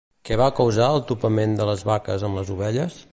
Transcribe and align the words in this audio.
Què 0.27 0.37
va 0.41 0.47
causar 0.59 0.87
el 0.93 1.03
topament 1.11 1.55
de 1.61 1.69
les 1.71 1.87
vaques 1.91 2.29
amb 2.29 2.41
les 2.41 2.53
ovelles? 2.57 3.01